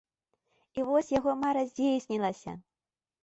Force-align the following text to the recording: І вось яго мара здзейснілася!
І 0.77 0.85
вось 0.87 1.11
яго 1.19 1.35
мара 1.43 1.61
здзейснілася! 1.73 2.51